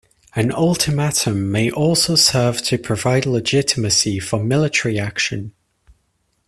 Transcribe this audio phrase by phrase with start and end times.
[0.33, 5.53] An ultimatum may also serve to provide legitimacy for military action.